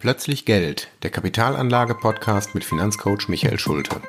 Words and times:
Plötzlich 0.00 0.44
Geld, 0.44 0.86
der 1.02 1.10
Kapitalanlage-Podcast 1.10 2.54
mit 2.54 2.62
Finanzcoach 2.62 3.26
Michael 3.26 3.58
Schulte. 3.58 4.00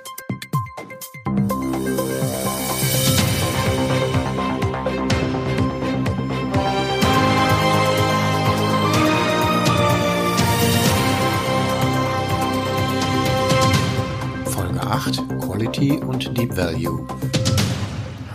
Folge 14.46 14.82
8 14.82 15.28
Quality 15.42 15.94
und 15.94 16.38
Deep 16.38 16.56
Value. 16.56 17.08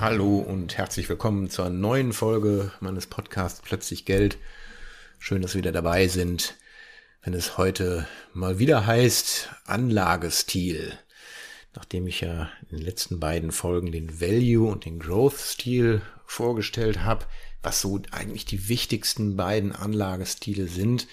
Hallo 0.00 0.39
und 0.39 0.77
herzlich 0.77 1.09
willkommen 1.09 1.48
zur 1.50 1.71
neuen 1.71 2.12
Folge 2.12 2.73
meines 2.80 3.07
Podcasts 3.07 3.62
Plötzlich 3.62 4.05
Geld. 4.05 4.39
Schön, 5.21 5.41
dass 5.41 5.52
Sie 5.52 5.59
wieder 5.59 5.71
dabei 5.71 6.09
sind 6.09 6.57
wenn 7.25 7.32
es 7.32 7.56
heute 7.56 8.06
mal 8.34 8.59
wieder 8.59 8.86
heißt 8.86 9.48
Anlagestil. 9.65 10.92
Nachdem 11.74 12.06
ich 12.06 12.20
ja 12.20 12.51
in 12.62 12.77
den 12.77 12.84
letzten 12.84 13.19
beiden 13.19 13.51
Folgen 13.51 13.91
den 13.91 14.20
Value 14.20 14.70
und 14.70 14.84
den 14.84 14.98
Growth-Stil 14.98 16.02
vorgestellt 16.27 17.01
habe, 17.01 17.24
was 17.62 17.80
so 17.80 17.98
eigentlich 18.10 18.45
die 18.45 18.68
wichtigsten 18.68 19.37
beiden 19.37 19.73
Anlagestile 19.73 20.68
sind, 20.68 21.09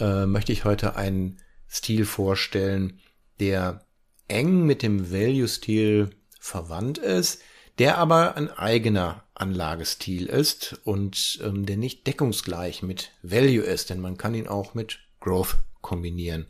äh, 0.00 0.26
möchte 0.26 0.52
ich 0.52 0.64
heute 0.64 0.96
einen 0.96 1.38
Stil 1.70 2.04
vorstellen, 2.04 2.98
der 3.38 3.86
eng 4.26 4.66
mit 4.66 4.82
dem 4.82 5.12
Value-Stil 5.12 6.10
verwandt 6.40 6.98
ist, 6.98 7.42
der 7.78 7.98
aber 7.98 8.36
ein 8.36 8.50
eigener 8.50 9.22
Anlagestil 9.34 10.26
ist 10.26 10.80
und 10.84 11.38
ähm, 11.44 11.64
der 11.64 11.76
nicht 11.76 12.08
deckungsgleich 12.08 12.82
mit 12.82 13.12
Value 13.22 13.62
ist, 13.62 13.90
denn 13.90 14.00
man 14.00 14.18
kann 14.18 14.34
ihn 14.34 14.48
auch 14.48 14.74
mit 14.74 14.98
Growth 15.20 15.56
kombinieren. 15.80 16.46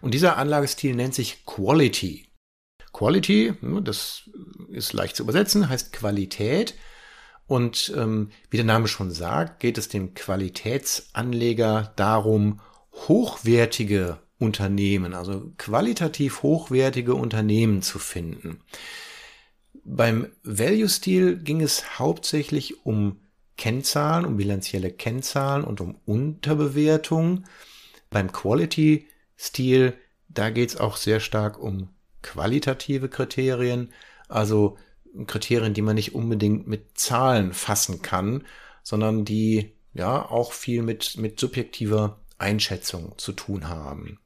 Und 0.00 0.14
dieser 0.14 0.36
Anlagestil 0.36 0.94
nennt 0.94 1.14
sich 1.14 1.44
Quality. 1.46 2.26
Quality, 2.92 3.54
das 3.82 4.28
ist 4.70 4.92
leicht 4.92 5.16
zu 5.16 5.22
übersetzen, 5.22 5.68
heißt 5.68 5.92
Qualität. 5.92 6.74
Und 7.46 7.92
ähm, 7.96 8.30
wie 8.48 8.56
der 8.56 8.66
Name 8.66 8.88
schon 8.88 9.10
sagt, 9.10 9.60
geht 9.60 9.78
es 9.78 9.88
dem 9.88 10.14
Qualitätsanleger 10.14 11.92
darum, 11.96 12.60
hochwertige 12.92 14.18
Unternehmen, 14.38 15.14
also 15.14 15.52
qualitativ 15.58 16.42
hochwertige 16.42 17.14
Unternehmen 17.14 17.82
zu 17.82 17.98
finden. 17.98 18.60
Beim 19.84 20.28
Value-Stil 20.44 21.38
ging 21.38 21.60
es 21.60 21.98
hauptsächlich 21.98 22.86
um 22.86 23.20
Kennzahlen, 23.56 24.24
um 24.24 24.36
bilanzielle 24.36 24.90
Kennzahlen 24.90 25.64
und 25.64 25.80
um 25.80 25.96
Unterbewertung. 26.06 27.44
Beim 28.10 28.32
Quality-Stil, 28.32 29.94
da 30.28 30.50
geht 30.50 30.70
es 30.70 30.76
auch 30.76 30.96
sehr 30.96 31.20
stark 31.20 31.58
um 31.58 31.88
qualitative 32.22 33.08
Kriterien, 33.08 33.92
also 34.28 34.76
Kriterien, 35.26 35.74
die 35.74 35.82
man 35.82 35.96
nicht 35.96 36.14
unbedingt 36.14 36.66
mit 36.68 36.98
Zahlen 36.98 37.52
fassen 37.52 38.02
kann, 38.02 38.44
sondern 38.82 39.24
die 39.24 39.72
ja 39.92 40.28
auch 40.28 40.52
viel 40.52 40.82
mit, 40.82 41.16
mit 41.16 41.40
subjektiver 41.40 42.20
Einschätzung 42.38 43.14
zu 43.18 43.32
tun 43.32 43.68
haben. 43.68 44.18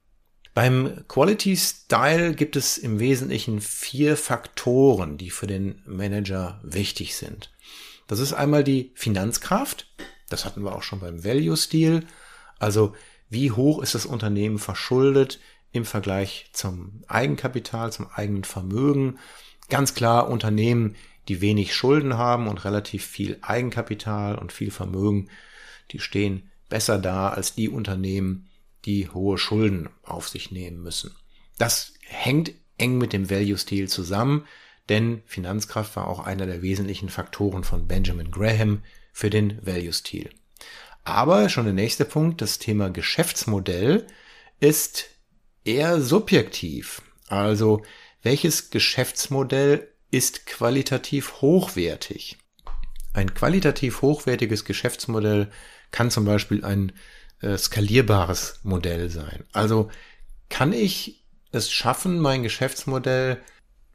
Beim 0.53 1.05
Quality 1.09 1.57
Style 1.57 2.35
gibt 2.35 2.55
es 2.55 2.79
im 2.79 3.01
Wesentlichen 3.01 3.61
vier 3.61 4.17
Faktoren, 4.17 5.19
die 5.19 5.31
für 5.31 5.49
den 5.49 5.83
Manager 5.85 6.61
wichtig 6.63 7.17
sind. 7.17 7.53
Das 8.07 8.21
ist 8.21 8.35
einmal 8.35 8.63
die 8.63 8.93
Finanzkraft. 8.95 9.89
Das 10.29 10.45
hatten 10.45 10.63
wir 10.63 10.77
auch 10.77 10.83
schon 10.83 11.01
beim 11.01 11.25
Value 11.25 11.57
Stil. 11.57 12.07
Also 12.61 12.95
wie 13.29 13.51
hoch 13.51 13.83
ist 13.83 13.95
das 13.95 14.07
Unternehmen 14.07 14.59
verschuldet 14.59 15.41
im 15.73 15.85
Vergleich 15.85 16.51
zum 16.53 17.03
Eigenkapital, 17.09 17.93
zum 17.93 18.07
eigenen 18.15 18.45
Vermögen. 18.45 19.19
Ganz 19.69 19.95
klar 19.95 20.29
Unternehmen, 20.29 20.95
die 21.29 21.41
wenig 21.41 21.75
Schulden 21.75 22.17
haben 22.17 22.47
und 22.49 22.65
relativ 22.65 23.05
viel 23.05 23.39
Eigenkapital 23.43 24.39
und 24.39 24.53
viel 24.53 24.71
Vermögen, 24.71 25.31
die 25.91 25.99
stehen 25.99 26.51
besser 26.69 26.99
da 26.99 27.31
als 27.31 27.55
die 27.55 27.69
Unternehmen, 27.69 28.49
die 28.85 29.09
hohe 29.09 29.39
Schulden 29.39 29.89
auf 30.03 30.29
sich 30.29 30.51
nehmen 30.51 30.83
müssen. 30.83 31.15
Das 31.59 31.95
hängt 32.03 32.53
eng 32.79 32.99
mit 32.99 33.13
dem 33.13 33.31
Value-Stil 33.31 33.89
zusammen, 33.89 34.47
denn 34.89 35.23
Finanzkraft 35.27 35.97
war 35.97 36.09
auch 36.09 36.21
einer 36.21 36.47
der 36.47 36.63
wesentlichen 36.63 37.09
Faktoren 37.09 37.65
von 37.65 37.87
Benjamin 37.87 38.31
Graham 38.31 38.83
für 39.13 39.31
den 39.31 39.65
Value-Stil. 39.65 40.31
Aber 41.05 41.49
schon 41.49 41.65
der 41.65 41.75
nächste 41.75 42.05
Punkt, 42.05 42.41
das 42.41 42.59
Thema 42.59 42.89
Geschäftsmodell 42.91 44.07
ist 44.59 45.07
eher 45.65 46.01
subjektiv. 46.01 47.03
Also 47.29 47.83
welches 48.23 48.71
Geschäftsmodell 48.71 49.89
ist 50.11 50.47
qualitativ 50.47 51.43
hochwertig? 51.43 52.39
Ein 53.13 53.35
qualitativ 53.35 54.03
hochwertiges 54.03 54.65
Geschäftsmodell 54.65 55.51
kann 55.91 56.11
zum 56.11 56.25
Beispiel 56.25 56.65
ein 56.65 56.93
äh, 57.41 57.57
skalierbares 57.59 58.61
Modell 58.63 59.11
sein. 59.11 59.45
Also 59.53 59.91
kann 60.49 60.73
ich 60.73 61.25
es 61.53 61.71
schaffen, 61.71 62.19
mein 62.19 62.43
Geschäftsmodell 62.43 63.41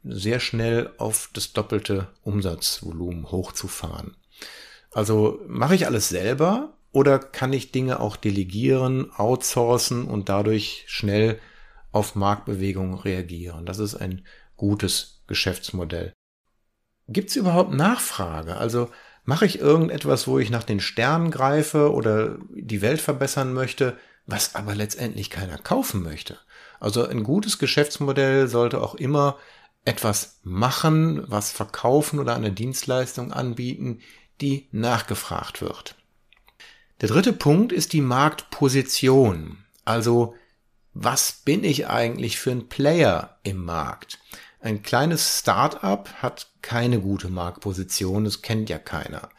sehr 0.02 0.40
schnell 0.40 0.92
auf 0.96 1.28
das 1.34 1.52
doppelte 1.52 2.08
Umsatzvolumen 2.22 3.30
hochzufahren. 3.30 4.16
Also 4.92 5.40
mache 5.46 5.74
ich 5.74 5.86
alles 5.86 6.08
selber 6.08 6.78
oder 6.92 7.18
kann 7.18 7.52
ich 7.52 7.72
Dinge 7.72 8.00
auch 8.00 8.16
delegieren, 8.16 9.12
outsourcen 9.12 10.04
und 10.04 10.28
dadurch 10.28 10.84
schnell 10.86 11.38
auf 11.92 12.14
Marktbewegungen 12.14 12.94
reagieren? 12.94 13.66
Das 13.66 13.78
ist 13.78 13.94
ein 13.94 14.24
gutes 14.56 15.22
Geschäftsmodell. 15.26 16.12
Gibt 17.08 17.30
es 17.30 17.36
überhaupt 17.36 17.72
Nachfrage? 17.72 18.56
Also 18.56 18.90
mache 19.24 19.46
ich 19.46 19.58
irgendetwas, 19.58 20.26
wo 20.26 20.38
ich 20.38 20.50
nach 20.50 20.64
den 20.64 20.80
Sternen 20.80 21.30
greife 21.30 21.92
oder 21.92 22.38
die 22.50 22.82
Welt 22.82 23.00
verbessern 23.00 23.52
möchte, 23.52 23.96
was 24.26 24.54
aber 24.54 24.74
letztendlich 24.74 25.30
keiner 25.30 25.58
kaufen 25.58 26.02
möchte? 26.02 26.38
Also 26.78 27.06
ein 27.06 27.24
gutes 27.24 27.58
Geschäftsmodell 27.58 28.48
sollte 28.48 28.80
auch 28.80 28.94
immer 28.94 29.38
etwas 29.84 30.40
machen, 30.42 31.24
was 31.28 31.50
verkaufen 31.50 32.18
oder 32.18 32.34
eine 32.34 32.52
Dienstleistung 32.52 33.32
anbieten, 33.32 34.00
die 34.40 34.68
nachgefragt 34.72 35.62
wird. 35.62 35.96
Der 37.00 37.08
dritte 37.08 37.32
Punkt 37.32 37.72
ist 37.72 37.94
die 37.94 38.02
Marktposition. 38.02 39.64
Also, 39.86 40.34
was 40.92 41.32
bin 41.32 41.64
ich 41.64 41.86
eigentlich 41.86 42.38
für 42.38 42.50
ein 42.50 42.68
Player 42.68 43.38
im 43.42 43.64
Markt? 43.64 44.18
Ein 44.60 44.82
kleines 44.82 45.38
Start-up 45.38 46.12
hat 46.20 46.48
keine 46.60 47.00
gute 47.00 47.30
Marktposition, 47.30 48.24
das 48.24 48.42
kennt 48.42 48.68
ja 48.68 48.78
keiner. 48.78 49.30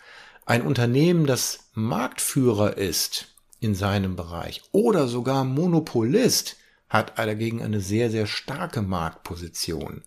Ein 0.47 0.63
Unternehmen, 0.63 1.27
das 1.27 1.69
Marktführer 1.73 2.77
ist 2.77 3.27
in 3.59 3.75
seinem 3.75 4.15
Bereich 4.15 4.63
oder 4.71 5.07
sogar 5.07 5.43
Monopolist, 5.43 6.57
hat 6.89 7.19
dagegen 7.19 7.61
eine 7.61 7.79
sehr, 7.79 8.09
sehr 8.09 8.25
starke 8.25 8.81
Marktposition. 8.81 10.03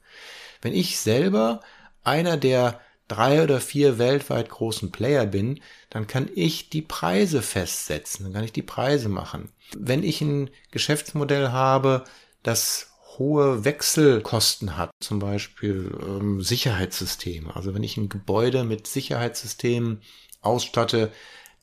Wenn 0.60 0.72
ich 0.72 0.98
selber 0.98 1.60
einer 2.02 2.36
der 2.36 2.80
drei 3.08 3.42
oder 3.42 3.60
vier 3.60 3.98
weltweit 3.98 4.48
großen 4.48 4.90
Player 4.90 5.26
bin, 5.26 5.60
dann 5.90 6.06
kann 6.06 6.30
ich 6.34 6.70
die 6.70 6.82
Preise 6.82 7.42
festsetzen, 7.42 8.24
dann 8.24 8.32
kann 8.32 8.44
ich 8.44 8.52
die 8.52 8.62
Preise 8.62 9.08
machen. 9.08 9.50
Wenn 9.76 10.02
ich 10.02 10.20
ein 10.20 10.50
Geschäftsmodell 10.70 11.48
habe, 11.50 12.04
das 12.42 12.92
hohe 13.18 13.64
Wechselkosten 13.64 14.76
hat, 14.76 14.90
zum 15.00 15.18
Beispiel 15.18 15.96
ähm, 16.02 16.42
Sicherheitssysteme. 16.42 17.54
Also 17.54 17.74
wenn 17.74 17.82
ich 17.82 17.96
ein 17.96 18.08
Gebäude 18.08 18.64
mit 18.64 18.86
Sicherheitssystemen 18.86 20.02
ausstatte, 20.40 21.12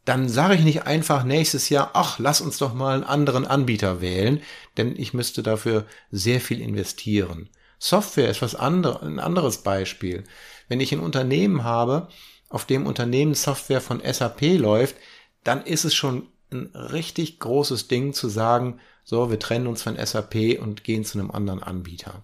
dann 0.05 0.29
sage 0.29 0.55
ich 0.55 0.61
nicht 0.61 0.83
einfach 0.83 1.23
nächstes 1.23 1.69
Jahr, 1.69 1.91
ach, 1.93 2.17
lass 2.17 2.41
uns 2.41 2.57
doch 2.57 2.73
mal 2.73 2.95
einen 2.95 3.03
anderen 3.03 3.45
Anbieter 3.45 4.01
wählen, 4.01 4.41
denn 4.77 4.95
ich 4.97 5.13
müsste 5.13 5.43
dafür 5.43 5.85
sehr 6.09 6.41
viel 6.41 6.59
investieren. 6.61 7.49
Software 7.77 8.29
ist 8.29 8.41
was 8.41 8.55
anderes, 8.55 9.01
ein 9.01 9.19
anderes 9.19 9.59
Beispiel. 9.59 10.23
Wenn 10.71 10.79
ich 10.79 10.93
ein 10.93 11.01
Unternehmen 11.01 11.65
habe, 11.65 12.07
auf 12.47 12.63
dem 12.63 12.87
Unternehmenssoftware 12.87 13.81
von 13.81 14.01
SAP 14.01 14.57
läuft, 14.57 14.95
dann 15.43 15.65
ist 15.65 15.83
es 15.83 15.93
schon 15.93 16.29
ein 16.49 16.67
richtig 16.73 17.39
großes 17.39 17.89
Ding 17.89 18.13
zu 18.13 18.29
sagen, 18.29 18.79
so, 19.03 19.29
wir 19.29 19.37
trennen 19.37 19.67
uns 19.67 19.81
von 19.81 19.97
SAP 19.97 20.61
und 20.61 20.85
gehen 20.85 21.03
zu 21.03 21.19
einem 21.19 21.29
anderen 21.29 21.61
Anbieter. 21.61 22.23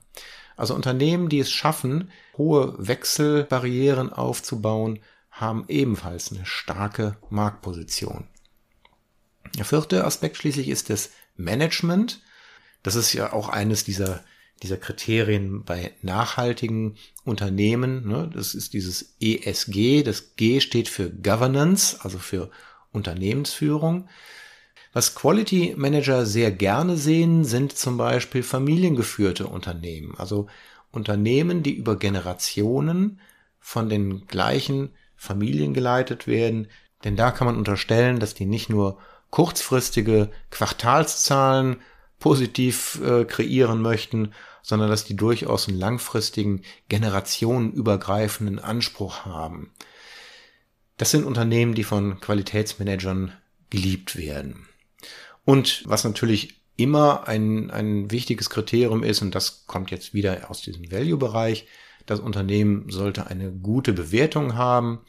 Also 0.55 0.75
Unternehmen, 0.75 1.27
die 1.27 1.39
es 1.39 1.51
schaffen, 1.51 2.09
hohe 2.37 2.73
Wechselbarrieren 2.77 4.13
aufzubauen, 4.13 5.01
haben 5.29 5.65
ebenfalls 5.67 6.31
eine 6.31 6.45
starke 6.45 7.17
Marktposition. 7.29 8.29
Der 9.57 9.65
vierte 9.65 10.05
Aspekt 10.05 10.37
schließlich 10.37 10.69
ist 10.69 10.89
das 10.89 11.09
Management. 11.35 12.21
Das 12.81 12.95
ist 12.95 13.11
ja 13.11 13.33
auch 13.33 13.49
eines 13.49 13.83
dieser 13.83 14.23
dieser 14.63 14.77
Kriterien 14.77 15.63
bei 15.63 15.93
nachhaltigen 16.01 16.95
Unternehmen. 17.23 18.07
Ne? 18.07 18.29
Das 18.33 18.55
ist 18.55 18.73
dieses 18.73 19.15
ESG. 19.19 20.03
Das 20.03 20.35
G 20.35 20.59
steht 20.59 20.89
für 20.89 21.09
Governance, 21.09 21.99
also 22.01 22.17
für 22.17 22.49
Unternehmensführung. 22.91 24.07
Was 24.93 25.13
Quality 25.13 25.75
Manager 25.77 26.25
sehr 26.25 26.51
gerne 26.51 26.97
sehen, 26.97 27.45
sind 27.45 27.77
zum 27.77 27.97
Beispiel 27.97 28.41
familiengeführte 28.41 29.45
Unternehmen, 29.45 30.15
also 30.17 30.47
Unternehmen, 30.91 31.61
die 31.61 31.75
über 31.75 31.97
Generationen 31.97 33.19
von 33.59 33.89
den 33.89 34.25
gleichen 34.25 34.89
Familien 35.15 35.73
geleitet 35.73 36.25
werden, 36.25 36.67
denn 37.03 37.15
da 37.15 37.31
kann 37.31 37.47
man 37.47 37.57
unterstellen, 37.57 38.19
dass 38.19 38.33
die 38.33 38.45
nicht 38.45 38.69
nur 38.69 38.97
kurzfristige 39.29 40.29
Quartalszahlen 40.49 41.77
positiv 42.19 42.99
äh, 43.03 43.25
kreieren 43.25 43.81
möchten, 43.81 44.33
sondern 44.61 44.89
dass 44.89 45.05
die 45.05 45.15
durchaus 45.15 45.67
einen 45.67 45.79
langfristigen, 45.79 46.61
generationenübergreifenden 46.89 48.59
Anspruch 48.59 49.25
haben. 49.25 49.71
Das 50.97 51.11
sind 51.11 51.25
Unternehmen, 51.25 51.75
die 51.75 51.83
von 51.83 52.19
Qualitätsmanagern 52.19 53.31
geliebt 53.69 54.15
werden. 54.15 54.67
Und 55.45 55.83
was 55.85 56.03
natürlich 56.03 56.61
immer 56.75 57.27
ein, 57.27 57.71
ein 57.71 58.11
wichtiges 58.11 58.49
Kriterium 58.49 59.03
ist, 59.03 59.21
und 59.21 59.35
das 59.35 59.65
kommt 59.67 59.91
jetzt 59.91 60.13
wieder 60.13 60.49
aus 60.49 60.61
diesem 60.61 60.91
Value-Bereich, 60.91 61.67
das 62.05 62.19
Unternehmen 62.19 62.89
sollte 62.89 63.27
eine 63.27 63.51
gute 63.51 63.93
Bewertung 63.93 64.55
haben, 64.55 64.99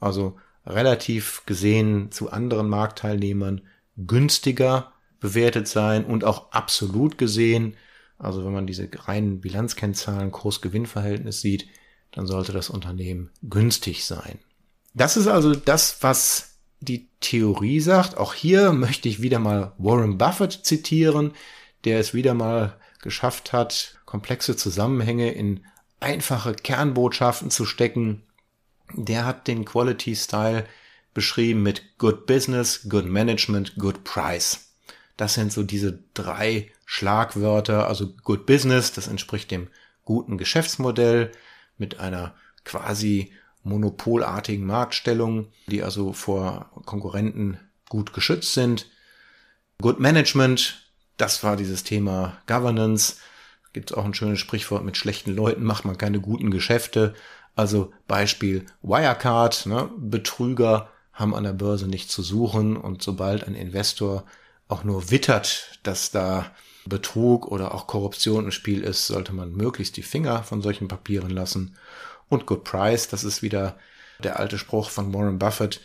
also 0.00 0.38
relativ 0.66 1.42
gesehen 1.46 2.10
zu 2.10 2.30
anderen 2.30 2.68
Marktteilnehmern 2.68 3.62
günstiger 3.96 4.93
bewertet 5.24 5.66
sein 5.66 6.04
und 6.04 6.22
auch 6.22 6.52
absolut 6.52 7.16
gesehen, 7.16 7.78
also 8.18 8.44
wenn 8.44 8.52
man 8.52 8.66
diese 8.66 8.90
reinen 8.94 9.40
Bilanzkennzahlen, 9.40 10.30
Kurs-Gewinn-Verhältnis 10.30 11.40
sieht, 11.40 11.66
dann 12.12 12.26
sollte 12.26 12.52
das 12.52 12.68
Unternehmen 12.68 13.30
günstig 13.42 14.04
sein. 14.04 14.38
Das 14.92 15.16
ist 15.16 15.26
also 15.26 15.54
das, 15.54 16.02
was 16.02 16.58
die 16.80 17.08
Theorie 17.20 17.80
sagt, 17.80 18.18
auch 18.18 18.34
hier 18.34 18.72
möchte 18.72 19.08
ich 19.08 19.22
wieder 19.22 19.38
mal 19.38 19.72
Warren 19.78 20.18
Buffett 20.18 20.52
zitieren, 20.52 21.32
der 21.84 22.00
es 22.00 22.12
wieder 22.12 22.34
mal 22.34 22.76
geschafft 23.00 23.54
hat, 23.54 23.96
komplexe 24.04 24.56
Zusammenhänge 24.56 25.32
in 25.32 25.64
einfache 26.00 26.52
Kernbotschaften 26.52 27.50
zu 27.50 27.64
stecken. 27.64 28.24
Der 28.92 29.24
hat 29.24 29.48
den 29.48 29.64
Quality 29.64 30.16
Style 30.16 30.66
beschrieben 31.14 31.62
mit 31.62 31.96
Good 31.96 32.26
Business, 32.26 32.86
Good 32.90 33.06
Management, 33.06 33.76
Good 33.78 34.04
Price. 34.04 34.63
Das 35.16 35.34
sind 35.34 35.52
so 35.52 35.62
diese 35.62 36.00
drei 36.14 36.72
Schlagwörter, 36.86 37.86
also 37.86 38.12
Good 38.22 38.46
Business, 38.46 38.92
das 38.92 39.08
entspricht 39.08 39.50
dem 39.50 39.68
guten 40.04 40.38
Geschäftsmodell 40.38 41.30
mit 41.78 42.00
einer 42.00 42.34
quasi 42.64 43.32
monopolartigen 43.62 44.66
Marktstellungen, 44.66 45.48
die 45.66 45.82
also 45.82 46.12
vor 46.12 46.70
Konkurrenten 46.84 47.58
gut 47.88 48.12
geschützt 48.12 48.54
sind. 48.54 48.90
Good 49.80 50.00
Management, 50.00 50.90
das 51.16 51.42
war 51.42 51.56
dieses 51.56 51.84
Thema 51.84 52.38
Governance. 52.46 53.16
Gibt 53.72 53.90
es 53.90 53.96
auch 53.96 54.04
ein 54.04 54.14
schönes 54.14 54.38
Sprichwort, 54.38 54.84
mit 54.84 54.96
schlechten 54.96 55.34
Leuten 55.34 55.64
macht 55.64 55.84
man 55.84 55.98
keine 55.98 56.20
guten 56.20 56.50
Geschäfte. 56.50 57.14
Also 57.56 57.92
Beispiel 58.06 58.66
Wirecard, 58.82 59.66
ne? 59.66 59.90
Betrüger 59.96 60.90
haben 61.12 61.34
an 61.34 61.44
der 61.44 61.52
Börse 61.52 61.86
nichts 61.86 62.12
zu 62.12 62.22
suchen 62.22 62.76
und 62.76 63.02
sobald 63.02 63.46
ein 63.46 63.54
Investor 63.54 64.24
auch 64.68 64.84
nur 64.84 65.10
wittert, 65.10 65.78
dass 65.82 66.10
da 66.10 66.50
Betrug 66.86 67.46
oder 67.46 67.74
auch 67.74 67.86
Korruption 67.86 68.44
im 68.44 68.50
Spiel 68.50 68.82
ist, 68.82 69.06
sollte 69.06 69.32
man 69.32 69.52
möglichst 69.52 69.96
die 69.96 70.02
Finger 70.02 70.42
von 70.42 70.62
solchen 70.62 70.88
Papieren 70.88 71.30
lassen. 71.30 71.76
Und 72.28 72.46
Good 72.46 72.64
Price, 72.64 73.08
das 73.08 73.24
ist 73.24 73.42
wieder 73.42 73.78
der 74.22 74.38
alte 74.38 74.58
Spruch 74.58 74.90
von 74.90 75.12
Warren 75.12 75.38
Buffett, 75.38 75.80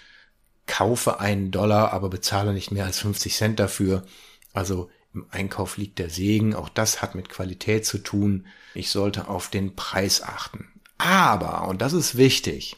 kaufe 0.68 1.20
einen 1.20 1.52
Dollar, 1.52 1.94
aber 1.94 2.10
bezahle 2.10 2.54
nicht 2.54 2.72
mehr 2.72 2.86
als 2.86 3.00
50 3.00 3.36
Cent 3.36 3.60
dafür. 3.60 4.06
Also 4.54 4.90
im 5.14 5.26
Einkauf 5.32 5.78
liegt 5.78 6.00
der 6.00 6.10
Segen. 6.10 6.54
Auch 6.54 6.70
das 6.70 7.02
hat 7.02 7.16
mit 7.16 7.30
Qualität 7.30 7.86
zu 7.86 7.98
tun. 7.98 8.48
Ich 8.76 8.90
sollte 8.90 9.28
auf 9.28 9.50
den 9.50 9.76
Preis 9.76 10.22
achten. 10.22 10.68
Aber, 10.98 11.68
und 11.68 11.82
das 11.82 11.94
ist 11.94 12.18
wichtig, 12.18 12.76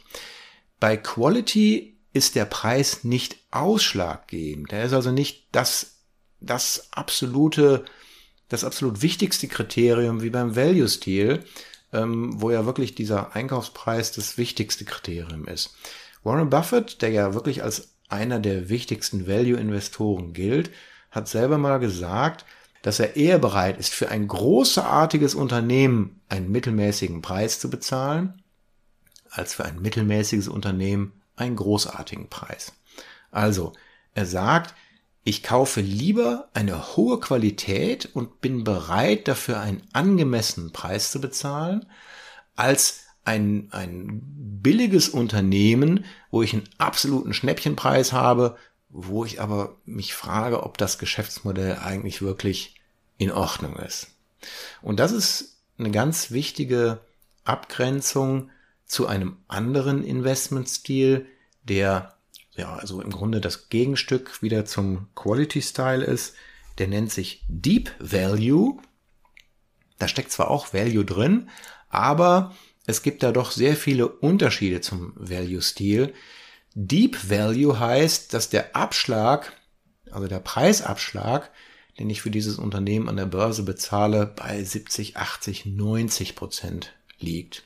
bei 0.80 0.96
Quality 0.96 1.98
ist 2.12 2.34
der 2.34 2.44
Preis 2.44 3.04
nicht 3.04 3.36
ausschlaggebend. 3.50 4.72
Er 4.72 4.84
ist 4.84 4.92
also 4.92 5.10
nicht 5.10 5.48
das, 5.52 5.91
das 6.44 6.88
absolute, 6.92 7.84
das 8.48 8.64
absolut 8.64 9.02
wichtigste 9.02 9.48
Kriterium 9.48 10.22
wie 10.22 10.30
beim 10.30 10.56
Value-Stil, 10.56 11.44
ähm, 11.92 12.40
wo 12.40 12.50
ja 12.50 12.66
wirklich 12.66 12.94
dieser 12.94 13.34
Einkaufspreis 13.34 14.12
das 14.12 14.38
wichtigste 14.38 14.84
Kriterium 14.84 15.46
ist. 15.46 15.74
Warren 16.22 16.50
Buffett, 16.50 17.02
der 17.02 17.10
ja 17.10 17.34
wirklich 17.34 17.62
als 17.62 17.94
einer 18.08 18.38
der 18.38 18.68
wichtigsten 18.68 19.26
Value-Investoren 19.26 20.32
gilt, 20.32 20.70
hat 21.10 21.28
selber 21.28 21.58
mal 21.58 21.78
gesagt, 21.78 22.44
dass 22.82 22.98
er 22.98 23.16
eher 23.16 23.38
bereit 23.38 23.78
ist, 23.78 23.92
für 23.94 24.08
ein 24.08 24.26
großartiges 24.26 25.34
Unternehmen 25.34 26.20
einen 26.28 26.50
mittelmäßigen 26.50 27.22
Preis 27.22 27.60
zu 27.60 27.70
bezahlen, 27.70 28.42
als 29.30 29.54
für 29.54 29.64
ein 29.64 29.80
mittelmäßiges 29.80 30.48
Unternehmen 30.48 31.12
einen 31.36 31.56
großartigen 31.56 32.28
Preis. 32.28 32.72
Also, 33.30 33.72
er 34.14 34.26
sagt, 34.26 34.74
ich 35.24 35.42
kaufe 35.42 35.80
lieber 35.80 36.48
eine 36.52 36.96
hohe 36.96 37.20
Qualität 37.20 38.08
und 38.14 38.40
bin 38.40 38.64
bereit, 38.64 39.28
dafür 39.28 39.60
einen 39.60 39.82
angemessenen 39.92 40.72
Preis 40.72 41.12
zu 41.12 41.20
bezahlen, 41.20 41.86
als 42.56 43.04
ein, 43.24 43.68
ein 43.70 44.20
billiges 44.62 45.08
Unternehmen, 45.08 46.04
wo 46.30 46.42
ich 46.42 46.52
einen 46.54 46.68
absoluten 46.78 47.34
Schnäppchenpreis 47.34 48.12
habe, 48.12 48.56
wo 48.88 49.24
ich 49.24 49.40
aber 49.40 49.76
mich 49.84 50.12
frage, 50.12 50.64
ob 50.64 50.76
das 50.76 50.98
Geschäftsmodell 50.98 51.78
eigentlich 51.78 52.20
wirklich 52.20 52.74
in 53.16 53.30
Ordnung 53.30 53.76
ist. 53.76 54.08
Und 54.82 54.98
das 54.98 55.12
ist 55.12 55.60
eine 55.78 55.92
ganz 55.92 56.32
wichtige 56.32 57.00
Abgrenzung 57.44 58.50
zu 58.84 59.06
einem 59.06 59.36
anderen 59.46 60.04
Investmentstil, 60.04 61.26
der 61.62 62.16
ja, 62.54 62.74
also 62.74 63.00
im 63.00 63.10
Grunde 63.10 63.40
das 63.40 63.68
Gegenstück 63.68 64.42
wieder 64.42 64.64
zum 64.64 65.08
Quality 65.14 65.62
Style 65.62 66.04
ist. 66.04 66.34
Der 66.78 66.88
nennt 66.88 67.10
sich 67.10 67.44
Deep 67.48 67.90
Value. 67.98 68.78
Da 69.98 70.08
steckt 70.08 70.32
zwar 70.32 70.50
auch 70.50 70.74
Value 70.74 71.04
drin, 71.04 71.48
aber 71.88 72.54
es 72.86 73.02
gibt 73.02 73.22
da 73.22 73.32
doch 73.32 73.52
sehr 73.52 73.76
viele 73.76 74.08
Unterschiede 74.08 74.80
zum 74.80 75.12
Value-Stil. 75.16 76.12
Deep 76.74 77.30
Value 77.30 77.78
heißt, 77.78 78.34
dass 78.34 78.50
der 78.50 78.74
Abschlag, 78.74 79.52
also 80.10 80.26
der 80.26 80.40
Preisabschlag, 80.40 81.50
den 81.98 82.10
ich 82.10 82.22
für 82.22 82.30
dieses 82.30 82.58
Unternehmen 82.58 83.08
an 83.08 83.16
der 83.16 83.26
Börse 83.26 83.62
bezahle, 83.62 84.26
bei 84.26 84.62
70, 84.62 85.16
80, 85.16 85.66
90 85.66 86.34
Prozent 86.34 86.94
liegt. 87.18 87.64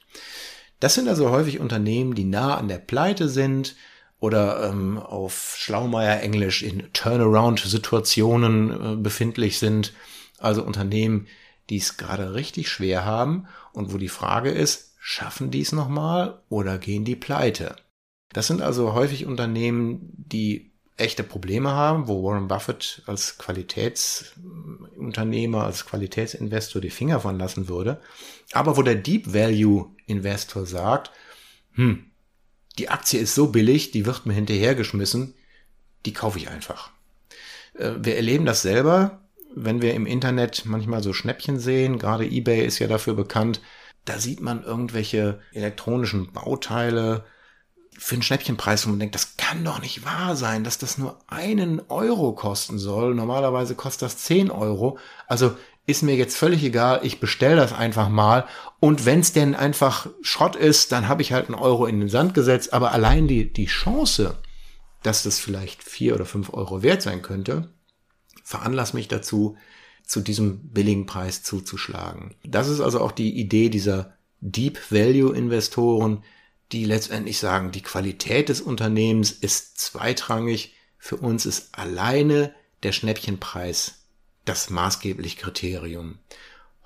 Das 0.80 0.94
sind 0.94 1.08
also 1.08 1.30
häufig 1.30 1.60
Unternehmen, 1.60 2.14
die 2.14 2.24
nah 2.24 2.56
an 2.56 2.68
der 2.68 2.78
Pleite 2.78 3.28
sind, 3.28 3.76
oder 4.18 4.70
ähm, 4.70 4.98
auf 4.98 5.56
Schlaumeier 5.58 6.20
Englisch 6.20 6.62
in 6.62 6.92
Turnaround-Situationen 6.92 8.70
äh, 8.70 8.96
befindlich 8.96 9.58
sind. 9.58 9.92
Also 10.38 10.62
Unternehmen, 10.62 11.26
die 11.70 11.76
es 11.76 11.96
gerade 11.96 12.34
richtig 12.34 12.68
schwer 12.68 13.04
haben 13.04 13.46
und 13.72 13.92
wo 13.92 13.98
die 13.98 14.08
Frage 14.08 14.50
ist, 14.50 14.94
schaffen 14.98 15.50
die 15.50 15.60
es 15.60 15.72
nochmal 15.72 16.40
oder 16.48 16.78
gehen 16.78 17.04
die 17.04 17.16
pleite? 17.16 17.76
Das 18.32 18.46
sind 18.46 18.62
also 18.62 18.94
häufig 18.94 19.26
Unternehmen, 19.26 20.12
die 20.16 20.72
echte 20.96 21.22
Probleme 21.22 21.70
haben, 21.70 22.08
wo 22.08 22.24
Warren 22.24 22.48
Buffett 22.48 23.02
als 23.06 23.38
Qualitätsunternehmer, 23.38 25.62
als 25.64 25.86
Qualitätsinvestor 25.86 26.80
die 26.80 26.90
Finger 26.90 27.20
von 27.20 27.38
lassen 27.38 27.68
würde, 27.68 28.00
aber 28.52 28.76
wo 28.76 28.82
der 28.82 28.96
Deep 28.96 29.32
Value 29.32 29.94
Investor 30.06 30.66
sagt, 30.66 31.12
hm, 31.72 32.10
die 32.78 32.88
Aktie 32.88 33.20
ist 33.20 33.34
so 33.34 33.48
billig, 33.48 33.90
die 33.90 34.06
wird 34.06 34.26
mir 34.26 34.34
hinterhergeschmissen, 34.34 35.34
die 36.04 36.12
kaufe 36.12 36.38
ich 36.38 36.48
einfach. 36.48 36.90
Äh, 37.74 37.92
wir 37.98 38.16
erleben 38.16 38.46
das 38.46 38.62
selber, 38.62 39.20
wenn 39.54 39.80
wir 39.80 39.94
im 39.94 40.06
Internet 40.06 40.64
manchmal 40.66 41.02
so 41.02 41.12
Schnäppchen 41.12 41.58
sehen, 41.58 41.98
gerade 41.98 42.26
eBay 42.26 42.64
ist 42.64 42.78
ja 42.78 42.88
dafür 42.88 43.14
bekannt, 43.14 43.60
da 44.04 44.18
sieht 44.18 44.40
man 44.40 44.62
irgendwelche 44.62 45.40
elektronischen 45.52 46.32
Bauteile 46.32 47.24
für 47.98 48.14
einen 48.14 48.22
Schnäppchenpreis 48.22 48.84
und 48.84 48.92
man 48.92 49.00
denkt, 49.00 49.14
das 49.14 49.36
kann 49.36 49.64
doch 49.64 49.80
nicht 49.80 50.04
wahr 50.04 50.36
sein, 50.36 50.64
dass 50.64 50.78
das 50.78 50.98
nur 50.98 51.18
einen 51.26 51.80
Euro 51.88 52.34
kosten 52.34 52.78
soll. 52.78 53.14
Normalerweise 53.14 53.74
kostet 53.74 54.02
das 54.02 54.18
10 54.18 54.50
Euro. 54.50 54.98
Also 55.26 55.56
ist 55.86 56.02
mir 56.02 56.16
jetzt 56.16 56.36
völlig 56.36 56.64
egal, 56.64 57.00
ich 57.04 57.20
bestelle 57.20 57.56
das 57.56 57.72
einfach 57.72 58.08
mal. 58.08 58.46
Und 58.80 59.06
wenn 59.06 59.20
es 59.20 59.32
denn 59.32 59.54
einfach 59.54 60.08
Schrott 60.20 60.56
ist, 60.56 60.92
dann 60.92 61.08
habe 61.08 61.22
ich 61.22 61.32
halt 61.32 61.46
einen 61.46 61.58
Euro 61.58 61.86
in 61.86 62.00
den 62.00 62.08
Sand 62.08 62.34
gesetzt. 62.34 62.72
Aber 62.72 62.92
allein 62.92 63.28
die, 63.28 63.52
die 63.52 63.66
Chance, 63.66 64.36
dass 65.02 65.22
das 65.22 65.38
vielleicht 65.38 65.84
vier 65.84 66.14
oder 66.14 66.26
fünf 66.26 66.52
Euro 66.52 66.82
wert 66.82 67.02
sein 67.02 67.22
könnte, 67.22 67.72
veranlasst 68.42 68.94
mich 68.94 69.08
dazu, 69.08 69.56
zu 70.04 70.20
diesem 70.20 70.70
billigen 70.70 71.06
Preis 71.06 71.42
zuzuschlagen. 71.42 72.34
Das 72.44 72.68
ist 72.68 72.80
also 72.80 73.00
auch 73.00 73.12
die 73.12 73.38
Idee 73.38 73.68
dieser 73.68 74.16
Deep 74.40 74.78
Value 74.90 75.36
Investoren, 75.36 76.22
die 76.72 76.84
letztendlich 76.84 77.38
sagen, 77.38 77.70
die 77.70 77.82
Qualität 77.82 78.48
des 78.48 78.60
Unternehmens 78.60 79.30
ist 79.30 79.78
zweitrangig. 79.78 80.74
Für 80.98 81.16
uns 81.16 81.46
ist 81.46 81.76
alleine 81.78 82.54
der 82.82 82.92
Schnäppchenpreis 82.92 84.05
das 84.46 84.70
maßgebliche 84.70 85.36
Kriterium. 85.36 86.18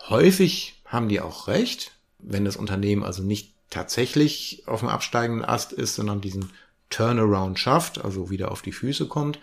Häufig 0.08 0.82
haben 0.84 1.08
die 1.08 1.20
auch 1.20 1.46
recht, 1.46 1.92
wenn 2.18 2.44
das 2.44 2.56
Unternehmen 2.56 3.04
also 3.04 3.22
nicht 3.22 3.54
tatsächlich 3.70 4.64
auf 4.66 4.80
dem 4.80 4.88
absteigenden 4.88 5.44
Ast 5.44 5.72
ist, 5.72 5.94
sondern 5.94 6.20
diesen 6.20 6.50
Turnaround 6.90 7.58
schafft, 7.58 8.04
also 8.04 8.30
wieder 8.30 8.50
auf 8.50 8.62
die 8.62 8.72
Füße 8.72 9.06
kommt. 9.06 9.38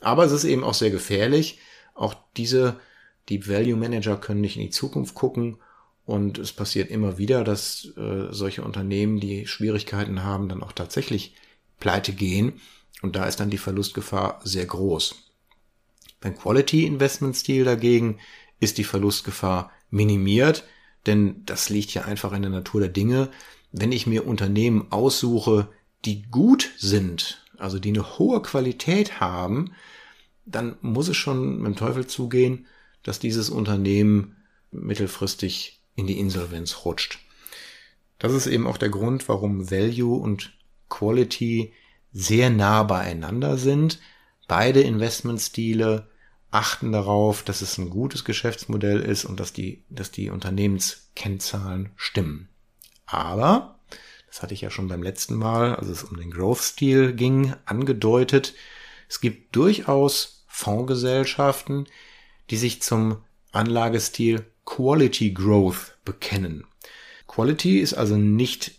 Aber 0.00 0.24
es 0.24 0.32
ist 0.32 0.44
eben 0.44 0.64
auch 0.64 0.74
sehr 0.74 0.90
gefährlich. 0.90 1.58
Auch 1.94 2.14
diese 2.36 2.80
Deep 3.28 3.48
Value 3.48 3.76
Manager 3.76 4.16
können 4.16 4.40
nicht 4.40 4.56
in 4.56 4.62
die 4.62 4.70
Zukunft 4.70 5.14
gucken. 5.14 5.58
Und 6.06 6.38
es 6.38 6.52
passiert 6.52 6.88
immer 6.88 7.18
wieder, 7.18 7.44
dass 7.44 7.92
äh, 7.98 8.28
solche 8.30 8.62
Unternehmen, 8.62 9.20
die 9.20 9.46
Schwierigkeiten 9.46 10.22
haben, 10.22 10.48
dann 10.48 10.62
auch 10.62 10.72
tatsächlich 10.72 11.34
pleite 11.80 12.14
gehen. 12.14 12.60
Und 13.02 13.14
da 13.16 13.26
ist 13.26 13.40
dann 13.40 13.50
die 13.50 13.58
Verlustgefahr 13.58 14.40
sehr 14.42 14.64
groß. 14.64 15.27
Beim 16.20 16.36
Quality 16.36 16.84
Investment 16.84 17.36
Stil 17.36 17.64
dagegen 17.64 18.18
ist 18.60 18.78
die 18.78 18.84
Verlustgefahr 18.84 19.70
minimiert, 19.90 20.64
denn 21.06 21.44
das 21.44 21.68
liegt 21.68 21.94
ja 21.94 22.02
einfach 22.02 22.32
in 22.32 22.42
der 22.42 22.50
Natur 22.50 22.80
der 22.80 22.90
Dinge. 22.90 23.30
Wenn 23.72 23.92
ich 23.92 24.06
mir 24.06 24.26
Unternehmen 24.26 24.90
aussuche, 24.90 25.68
die 26.04 26.22
gut 26.22 26.70
sind, 26.76 27.44
also 27.56 27.78
die 27.78 27.90
eine 27.90 28.18
hohe 28.18 28.42
Qualität 28.42 29.20
haben, 29.20 29.72
dann 30.44 30.76
muss 30.80 31.08
es 31.08 31.16
schon 31.16 31.58
mit 31.58 31.66
dem 31.66 31.76
Teufel 31.76 32.06
zugehen, 32.06 32.66
dass 33.02 33.18
dieses 33.18 33.50
Unternehmen 33.50 34.36
mittelfristig 34.70 35.82
in 35.94 36.06
die 36.06 36.18
Insolvenz 36.18 36.84
rutscht. 36.84 37.20
Das 38.18 38.32
ist 38.32 38.46
eben 38.46 38.66
auch 38.66 38.78
der 38.78 38.88
Grund, 38.88 39.28
warum 39.28 39.70
Value 39.70 40.18
und 40.18 40.52
Quality 40.88 41.72
sehr 42.12 42.50
nah 42.50 42.82
beieinander 42.82 43.58
sind. 43.58 44.00
Beide 44.48 44.80
Investmentstile 44.80 46.08
achten 46.50 46.90
darauf, 46.90 47.42
dass 47.42 47.60
es 47.60 47.78
ein 47.78 47.90
gutes 47.90 48.24
Geschäftsmodell 48.24 49.00
ist 49.00 49.24
und 49.26 49.38
dass 49.38 49.52
die, 49.52 49.84
dass 49.90 50.10
die 50.10 50.30
Unternehmenskennzahlen 50.30 51.90
stimmen. 51.96 52.48
Aber, 53.06 53.78
das 54.26 54.42
hatte 54.42 54.54
ich 54.54 54.62
ja 54.62 54.70
schon 54.70 54.88
beim 54.88 55.02
letzten 55.02 55.36
Mal, 55.36 55.76
als 55.76 55.88
es 55.88 56.02
um 56.02 56.16
den 56.16 56.30
Growth-Stil 56.30 57.12
ging, 57.12 57.54
angedeutet, 57.66 58.54
es 59.08 59.20
gibt 59.20 59.54
durchaus 59.54 60.44
Fondsgesellschaften, 60.48 61.86
die 62.50 62.56
sich 62.56 62.82
zum 62.82 63.18
Anlagestil 63.52 64.46
Quality 64.64 65.32
Growth 65.32 65.96
bekennen. 66.04 66.64
Quality 67.26 67.78
ist 67.80 67.94
also 67.94 68.16
nicht 68.16 68.72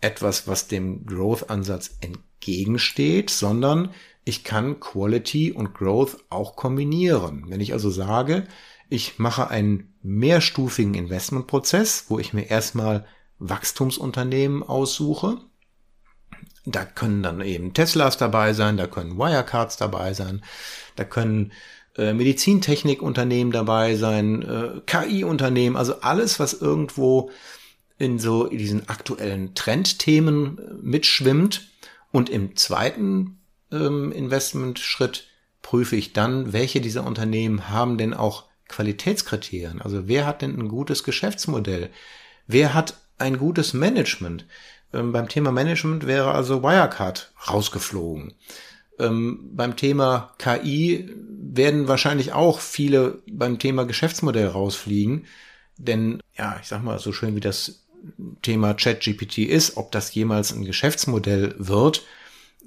etwas, 0.00 0.46
was 0.46 0.68
dem 0.68 1.04
Growth-Ansatz 1.06 1.98
entgegensteht, 2.00 3.30
sondern 3.30 3.92
ich 4.26 4.42
kann 4.42 4.80
Quality 4.80 5.52
und 5.52 5.72
Growth 5.72 6.18
auch 6.30 6.56
kombinieren. 6.56 7.44
Wenn 7.46 7.60
ich 7.60 7.72
also 7.72 7.90
sage, 7.90 8.44
ich 8.88 9.20
mache 9.20 9.48
einen 9.48 9.94
mehrstufigen 10.02 10.94
Investmentprozess, 10.94 12.06
wo 12.08 12.18
ich 12.18 12.32
mir 12.32 12.50
erstmal 12.50 13.06
Wachstumsunternehmen 13.38 14.64
aussuche, 14.64 15.38
da 16.64 16.84
können 16.84 17.22
dann 17.22 17.40
eben 17.40 17.72
Teslas 17.72 18.18
dabei 18.18 18.52
sein, 18.52 18.76
da 18.76 18.88
können 18.88 19.16
Wirecards 19.16 19.76
dabei 19.76 20.12
sein, 20.12 20.42
da 20.96 21.04
können 21.04 21.52
äh, 21.96 22.12
Medizintechnikunternehmen 22.12 23.52
dabei 23.52 23.94
sein, 23.94 24.42
äh, 24.42 24.80
KI-Unternehmen, 24.86 25.76
also 25.76 26.00
alles, 26.00 26.40
was 26.40 26.52
irgendwo 26.52 27.30
in 27.96 28.18
so 28.18 28.48
diesen 28.48 28.88
aktuellen 28.88 29.54
Trendthemen 29.54 30.58
äh, 30.58 30.74
mitschwimmt. 30.82 31.68
Und 32.12 32.30
im 32.30 32.56
zweiten 32.56 33.36
ähm, 33.70 34.12
Investmentschritt 34.12 35.28
prüfe 35.62 35.96
ich 35.96 36.12
dann, 36.12 36.52
welche 36.52 36.80
dieser 36.80 37.04
Unternehmen 37.04 37.68
haben 37.68 37.98
denn 37.98 38.14
auch 38.14 38.44
Qualitätskriterien. 38.68 39.80
Also 39.80 40.08
wer 40.08 40.26
hat 40.26 40.42
denn 40.42 40.58
ein 40.58 40.68
gutes 40.68 41.04
Geschäftsmodell? 41.04 41.90
Wer 42.46 42.74
hat 42.74 42.94
ein 43.18 43.38
gutes 43.38 43.74
Management? 43.74 44.46
Ähm, 44.92 45.12
beim 45.12 45.28
Thema 45.28 45.52
Management 45.52 46.06
wäre 46.06 46.32
also 46.32 46.62
Wirecard 46.62 47.32
rausgeflogen. 47.48 48.34
Ähm, 48.98 49.50
beim 49.52 49.76
Thema 49.76 50.34
KI 50.38 51.10
werden 51.28 51.88
wahrscheinlich 51.88 52.32
auch 52.32 52.60
viele 52.60 53.22
beim 53.30 53.58
Thema 53.58 53.84
Geschäftsmodell 53.84 54.48
rausfliegen. 54.48 55.26
Denn, 55.76 56.20
ja, 56.36 56.58
ich 56.60 56.68
sag 56.68 56.82
mal, 56.82 56.98
so 56.98 57.12
schön 57.12 57.36
wie 57.36 57.40
das 57.40 57.86
Thema 58.42 58.74
ChatGPT 58.74 59.38
ist, 59.38 59.76
ob 59.76 59.92
das 59.92 60.14
jemals 60.14 60.52
ein 60.52 60.64
Geschäftsmodell 60.64 61.54
wird, 61.58 62.04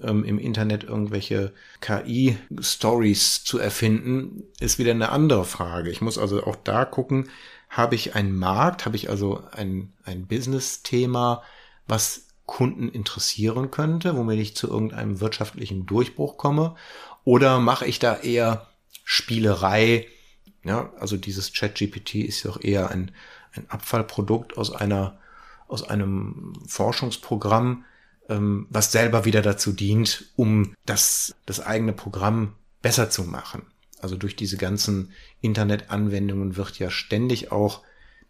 ähm, 0.01 0.23
im 0.23 0.39
Internet 0.39 0.83
irgendwelche 0.83 1.53
KI-Stories 1.81 3.43
zu 3.43 3.59
erfinden, 3.59 4.43
ist 4.59 4.79
wieder 4.79 4.91
eine 4.91 5.09
andere 5.09 5.45
Frage. 5.45 5.89
Ich 5.89 6.01
muss 6.01 6.17
also 6.17 6.43
auch 6.43 6.55
da 6.55 6.85
gucken, 6.85 7.29
habe 7.69 7.95
ich 7.95 8.15
einen 8.15 8.35
Markt, 8.35 8.85
habe 8.85 8.95
ich 8.95 9.09
also 9.09 9.43
ein, 9.51 9.93
ein 10.03 10.25
Business-Thema, 10.27 11.43
was 11.87 12.27
Kunden 12.45 12.89
interessieren 12.89 13.69
könnte, 13.69 14.17
womit 14.17 14.39
ich 14.39 14.55
zu 14.55 14.67
irgendeinem 14.67 15.19
wirtschaftlichen 15.19 15.85
Durchbruch 15.85 16.37
komme? 16.37 16.75
Oder 17.23 17.59
mache 17.59 17.85
ich 17.85 17.99
da 17.99 18.17
eher 18.17 18.67
Spielerei? 19.03 20.07
Ja, 20.63 20.91
also 20.99 21.15
dieses 21.15 21.53
ChatGPT 21.53 22.15
ist 22.15 22.43
ja 22.43 22.51
auch 22.51 22.59
eher 22.59 22.89
ein, 22.89 23.11
ein 23.53 23.69
Abfallprodukt 23.69 24.57
aus 24.57 24.73
einer, 24.73 25.19
aus 25.67 25.83
einem 25.87 26.53
Forschungsprogramm, 26.67 27.85
ähm, 28.29 28.67
was 28.69 28.91
selber 28.91 29.25
wieder 29.25 29.41
dazu 29.41 29.73
dient, 29.73 30.25
um 30.35 30.75
das, 30.85 31.35
das 31.45 31.59
eigene 31.59 31.93
Programm 31.93 32.53
besser 32.81 33.09
zu 33.09 33.23
machen. 33.23 33.63
Also 34.01 34.15
durch 34.15 34.35
diese 34.35 34.57
ganzen 34.57 35.11
Internetanwendungen 35.41 36.55
wird 36.55 36.79
ja 36.79 36.89
ständig 36.89 37.51
auch 37.51 37.81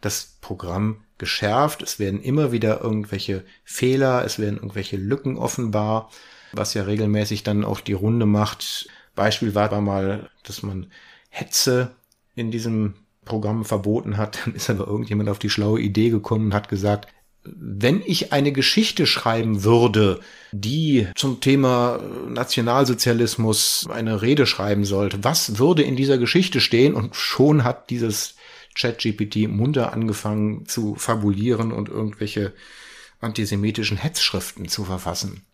das 0.01 0.37
Programm 0.41 1.01
geschärft. 1.17 1.83
Es 1.83 1.99
werden 1.99 2.21
immer 2.21 2.51
wieder 2.51 2.81
irgendwelche 2.81 3.43
Fehler, 3.63 4.23
es 4.25 4.39
werden 4.39 4.55
irgendwelche 4.55 4.97
Lücken 4.97 5.37
offenbar, 5.37 6.09
was 6.53 6.73
ja 6.73 6.83
regelmäßig 6.83 7.43
dann 7.43 7.65
auch 7.65 7.81
die 7.81 7.93
Runde 7.93 8.25
macht. 8.25 8.89
Beispiel 9.15 9.53
war 9.53 9.81
mal, 9.81 10.29
dass 10.43 10.63
man 10.63 10.87
Hetze 11.29 11.91
in 12.35 12.49
diesem 12.51 12.95
Programm 13.25 13.65
verboten 13.65 14.17
hat. 14.17 14.39
Dann 14.45 14.55
ist 14.55 14.69
aber 14.69 14.87
irgendjemand 14.87 15.29
auf 15.29 15.39
die 15.39 15.49
schlaue 15.49 15.79
Idee 15.79 16.09
gekommen 16.09 16.47
und 16.47 16.53
hat 16.53 16.69
gesagt, 16.69 17.07
wenn 17.43 18.01
ich 18.05 18.33
eine 18.33 18.51
Geschichte 18.51 19.05
schreiben 19.05 19.63
würde, 19.63 20.19
die 20.51 21.07
zum 21.15 21.39
Thema 21.39 21.99
Nationalsozialismus 22.27 23.87
eine 23.89 24.21
Rede 24.21 24.45
schreiben 24.45 24.85
sollte, 24.85 25.23
was 25.23 25.57
würde 25.57 25.83
in 25.83 25.95
dieser 25.95 26.17
Geschichte 26.17 26.59
stehen? 26.59 26.93
Und 26.93 27.15
schon 27.15 27.63
hat 27.63 27.89
dieses 27.89 28.35
ChatGPT 28.75 29.47
munter 29.47 29.93
angefangen 29.93 30.65
zu 30.65 30.95
fabulieren 30.95 31.71
und 31.71 31.89
irgendwelche 31.89 32.53
antisemitischen 33.19 33.97
Hetzschriften 33.97 34.67
zu 34.67 34.85
verfassen. 34.85 35.45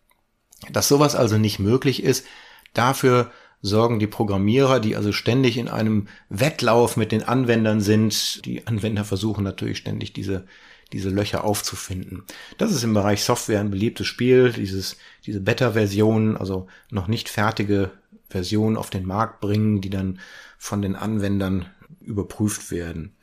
Dass 0.70 0.88
sowas 0.88 1.14
also 1.14 1.38
nicht 1.38 1.58
möglich 1.58 2.02
ist, 2.02 2.26
dafür 2.72 3.30
sorgen 3.62 3.98
die 3.98 4.06
Programmierer, 4.06 4.80
die 4.80 4.96
also 4.96 5.12
ständig 5.12 5.56
in 5.56 5.68
einem 5.68 6.08
Wettlauf 6.28 6.96
mit 6.96 7.10
den 7.12 7.22
Anwendern 7.22 7.80
sind. 7.80 8.44
Die 8.44 8.66
Anwender 8.66 9.04
versuchen 9.04 9.44
natürlich 9.44 9.78
ständig 9.78 10.12
diese 10.12 10.46
diese 10.92 11.10
Löcher 11.10 11.44
aufzufinden. 11.44 12.24
Das 12.58 12.72
ist 12.72 12.84
im 12.84 12.94
Bereich 12.94 13.24
Software 13.24 13.60
ein 13.60 13.70
beliebtes 13.70 14.06
Spiel, 14.06 14.52
dieses, 14.52 14.96
diese 15.24 15.40
Beta-Versionen, 15.40 16.36
also 16.36 16.68
noch 16.90 17.08
nicht 17.08 17.28
fertige 17.28 17.90
Versionen 18.28 18.76
auf 18.76 18.90
den 18.90 19.06
Markt 19.06 19.40
bringen, 19.40 19.80
die 19.80 19.90
dann 19.90 20.20
von 20.58 20.82
den 20.82 20.96
Anwendern 20.96 21.66
überprüft 22.00 22.70
werden. 22.70 23.14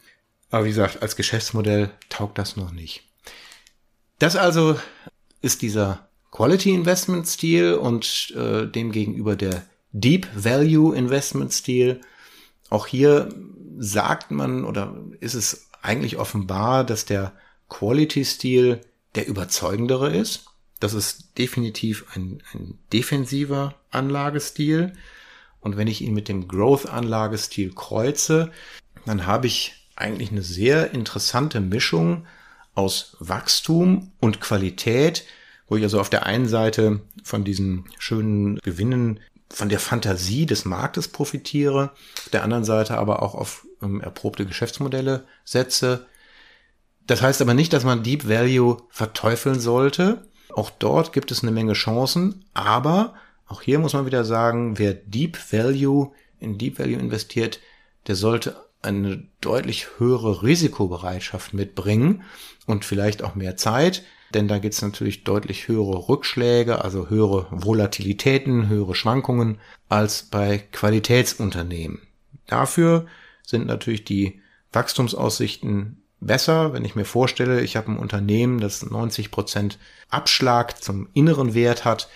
Aber 0.50 0.66
wie 0.66 0.70
gesagt, 0.70 1.02
als 1.02 1.16
Geschäftsmodell 1.16 1.90
taugt 2.10 2.38
das 2.38 2.56
noch 2.56 2.72
nicht. 2.72 3.04
Das 4.20 4.36
also 4.36 4.78
ist 5.42 5.62
dieser 5.62 6.08
Quality 6.32 6.74
Investment 6.74 7.28
Stil 7.28 7.74
und 7.76 8.34
äh, 8.36 8.68
demgegenüber 8.68 9.36
der 9.36 9.64
Deep 9.92 10.28
Value 10.36 10.96
Investment 10.96 11.54
Stil. 11.54 12.02
Auch 12.70 12.88
hier 12.88 13.30
sagt 13.78 14.32
man 14.32 14.66
oder 14.66 14.96
ist 15.20 15.34
es 15.34 15.70
eigentlich 15.82 16.18
offenbar, 16.18 16.84
dass 16.84 17.06
der 17.06 17.34
Quality-Stil 17.74 18.82
der 19.16 19.28
überzeugendere 19.28 20.16
ist. 20.16 20.46
Das 20.80 20.94
ist 20.94 21.38
definitiv 21.38 22.06
ein, 22.14 22.42
ein 22.54 22.78
defensiver 22.92 23.76
Anlagestil. 23.90 24.94
Und 25.60 25.78
wenn 25.78 25.88
ich 25.88 26.02
ihn 26.02 26.14
mit 26.14 26.28
dem 26.28 26.48
Growth-Anlagestil 26.48 27.74
kreuze, 27.74 28.52
dann 29.06 29.26
habe 29.26 29.48
ich 29.48 29.74
eigentlich 29.96 30.32
eine 30.32 30.44
sehr 30.44 30.92
interessante 30.92 31.62
Mischung 31.62 32.26
aus 32.76 33.16
Wachstum 33.20 34.12
und 34.20 34.42
Qualität, 34.42 35.26
wo 35.68 35.76
ich 35.76 35.84
also 35.84 36.00
auf 36.00 36.10
der 36.10 36.26
einen 36.26 36.48
Seite 36.48 37.02
von 37.24 37.44
diesen 37.44 37.86
schönen 37.98 38.58
Gewinnen 38.60 39.20
von 39.50 39.70
der 39.70 39.80
Fantasie 39.80 40.46
des 40.46 40.66
Marktes 40.66 41.08
profitiere, 41.08 41.92
auf 42.18 42.30
der 42.32 42.44
anderen 42.44 42.66
Seite 42.66 42.98
aber 42.98 43.22
auch 43.22 43.36
auf 43.36 43.66
ähm, 43.82 44.02
erprobte 44.02 44.46
Geschäftsmodelle 44.46 45.26
setze, 45.46 46.08
das 47.08 47.22
heißt 47.22 47.42
aber 47.42 47.54
nicht, 47.54 47.74
dass 47.74 47.84
man 47.84 48.04
Deep 48.04 48.28
Value 48.28 48.78
verteufeln 48.90 49.60
sollte. 49.60 50.28
Auch 50.54 50.70
dort 50.70 51.14
gibt 51.14 51.32
es 51.32 51.44
eine 51.44 51.52
Menge 51.52 51.74
Chancen, 51.74 52.46
aber 52.54 53.16
auch 53.48 53.62
hier 53.62 53.80
muss 53.80 53.94
man 53.94 54.06
wieder 54.06 54.24
sagen, 54.24 54.78
wer 54.78 54.94
Deep 54.94 55.38
Value 55.52 56.12
in 56.40 56.58
Deep 56.58 56.80
Value 56.80 57.00
investiert, 57.00 57.60
der 58.08 58.16
sollte 58.16 58.56
eine 58.82 59.24
deutlich 59.42 59.88
höhere 59.98 60.44
Risikobereitschaft 60.44 61.54
mitbringen 61.54 62.24
und 62.66 62.86
vielleicht 62.86 63.24
auch 63.24 63.36
mehr 63.36 63.58
Zeit, 63.58 64.04
denn 64.34 64.48
da 64.48 64.58
gibt 64.58 64.74
es 64.74 64.82
natürlich 64.82 65.24
deutlich 65.24 65.68
höhere 65.68 66.10
Rückschläge, 66.10 66.84
also 66.84 67.10
höhere 67.10 67.48
Volatilitäten, 67.52 68.68
höhere 68.68 68.96
Schwankungen 68.96 69.60
als 69.90 70.24
bei 70.24 70.58
Qualitätsunternehmen. 70.72 72.02
Dafür 72.48 73.06
sind 73.46 73.68
natürlich 73.68 74.04
die 74.04 74.42
Wachstumsaussichten 74.72 76.03
besser, 76.26 76.74
wenn 76.74 76.86
ich 76.86 76.96
mir 76.96 77.06
vorstelle, 77.06 77.62
ich 77.62 77.76
habe 77.76 77.92
ein 77.92 77.98
Unternehmen, 77.98 78.60
das 78.60 78.84
90 78.84 79.32
Prozent 79.32 79.80
Abschlag 80.10 80.82
zum 80.82 81.10
inneren 81.14 81.54
Wert 81.54 81.86
hat, 81.86 82.10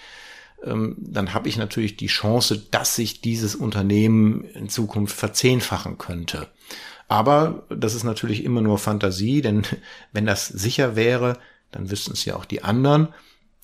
ähm, 0.63 0.95
dann 0.99 1.33
habe 1.33 1.49
ich 1.49 1.57
natürlich 1.57 1.97
die 1.97 2.07
Chance, 2.07 2.57
dass 2.71 2.95
sich 2.95 3.21
dieses 3.21 3.55
Unternehmen 3.55 4.43
in 4.53 4.69
Zukunft 4.69 5.15
verzehnfachen 5.15 5.97
könnte. 5.97 6.47
Aber 7.07 7.65
das 7.69 7.93
ist 7.93 8.03
natürlich 8.03 8.43
immer 8.43 8.61
nur 8.61 8.77
Fantasie, 8.77 9.41
denn 9.41 9.63
wenn 10.11 10.25
das 10.25 10.47
sicher 10.47 10.95
wäre, 10.95 11.37
dann 11.71 11.91
wüssten 11.91 12.13
es 12.13 12.25
ja 12.25 12.35
auch 12.35 12.45
die 12.45 12.63
anderen 12.63 13.09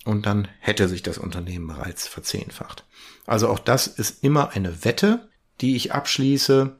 und 0.06 0.26
dann 0.26 0.48
hätte 0.60 0.88
sich 0.88 1.04
das 1.04 1.18
Unternehmen 1.18 1.68
bereits 1.68 2.08
verzehnfacht. 2.08 2.86
Also 3.26 3.48
auch 3.48 3.60
das 3.60 3.88
ist 3.88 4.24
immer 4.24 4.52
eine 4.52 4.84
Wette, 4.84 5.30
die 5.62 5.76
ich 5.76 5.94
abschließe 5.94 6.76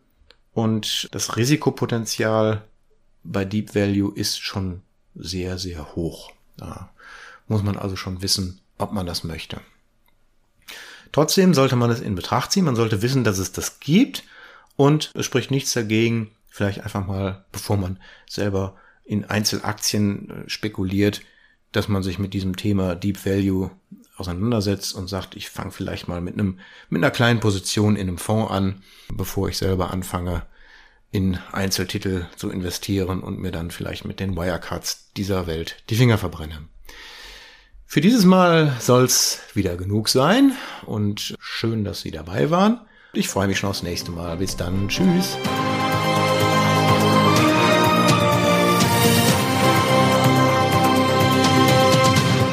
und 0.54 1.08
das 1.14 1.38
Risikopotenzial 1.38 2.64
bei 3.24 3.46
Deep 3.46 3.76
Value 3.76 4.14
ist 4.16 4.40
schon 4.40 4.82
sehr, 5.16 5.58
sehr 5.58 5.96
hoch. 5.96 6.32
Da 6.58 6.92
muss 7.48 7.64
man 7.64 7.78
also 7.78 7.96
schon 7.96 8.22
wissen, 8.22 8.60
ob 8.78 8.92
man 8.92 9.06
das 9.06 9.24
möchte. 9.24 9.62
Trotzdem 11.12 11.54
sollte 11.54 11.76
man 11.76 11.92
es 11.92 12.02
in 12.02 12.16
Betracht 12.16 12.52
ziehen. 12.52 12.66
Man 12.66 12.76
sollte 12.76 13.02
wissen, 13.02 13.24
dass 13.24 13.38
es 13.38 13.52
das 13.52 13.80
gibt 13.80 14.24
und 14.76 15.12
es 15.14 15.26
spricht 15.26 15.52
nichts 15.52 15.74
dagegen, 15.74 16.32
vielleicht 16.50 16.82
einfach 16.82 17.06
mal, 17.06 17.46
bevor 17.52 17.78
man 17.78 18.00
selber 18.28 18.76
in 19.06 19.26
Einzelaktien 19.26 20.30
äh, 20.30 20.50
spekuliert, 20.50 21.22
dass 21.72 21.88
man 21.88 22.04
sich 22.04 22.20
mit 22.20 22.34
diesem 22.34 22.56
Thema 22.56 22.96
Deep 22.96 23.26
Value 23.26 23.72
auseinandersetzt 24.16 24.94
und 24.94 25.08
sagt, 25.08 25.36
ich 25.36 25.50
fange 25.50 25.72
vielleicht 25.72 26.08
mal 26.08 26.22
mit 26.22 26.36
einem 26.36 26.60
mit 26.90 27.04
einer 27.04 27.12
kleinen 27.12 27.40
Position 27.40 27.96
in 27.96 28.08
einem 28.08 28.18
Fonds 28.20 28.52
an, 28.52 28.84
bevor 29.12 29.50
ich 29.50 29.58
selber 29.58 29.92
anfange 29.92 30.44
in 31.14 31.38
Einzeltitel 31.52 32.26
zu 32.36 32.50
investieren 32.50 33.22
und 33.22 33.40
mir 33.40 33.52
dann 33.52 33.70
vielleicht 33.70 34.04
mit 34.04 34.20
den 34.20 34.36
Wirecards 34.36 35.12
dieser 35.16 35.46
Welt 35.46 35.78
die 35.90 35.96
Finger 35.96 36.18
verbrenne. 36.18 36.64
Für 37.86 38.02
dieses 38.02 38.26
Mal 38.26 38.76
soll's 38.80 39.40
wieder 39.54 39.78
genug 39.78 40.10
sein 40.10 40.54
und 40.88 41.36
schön, 41.40 41.84
dass 41.84 42.02
Sie 42.02 42.10
dabei 42.10 42.50
waren. 42.50 42.82
Ich 43.14 43.30
freue 43.30 43.48
mich 43.48 43.60
schon 43.60 43.70
aufs 43.70 43.84
nächste 43.84 44.12
Mal. 44.12 44.38
Bis 44.38 44.58
dann. 44.58 44.90
Tschüss. 44.90 45.38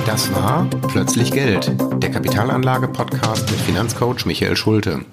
Das 0.05 0.31
war 0.35 0.69
Plötzlich 0.89 1.33
Geld, 1.33 1.73
der 2.03 2.11
Kapitalanlage-Podcast 2.11 3.51
mit 3.51 3.61
Finanzcoach 3.61 4.27
Michael 4.27 4.57
Schulte. 4.57 5.07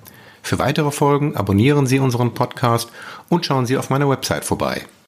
Für 0.48 0.60
weitere 0.60 0.92
Folgen 0.92 1.36
abonnieren 1.36 1.88
Sie 1.88 2.00
unseren 2.00 2.34
Podcast 2.34 2.90
und 3.28 3.46
schauen 3.46 3.66
Sie 3.66 3.76
auf 3.76 3.90
meiner 3.90 4.08
Website 4.08 4.46
vorbei 4.46 4.86